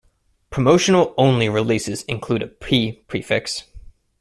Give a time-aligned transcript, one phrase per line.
[0.49, 3.65] Promotional-only releases include a "P" prefix.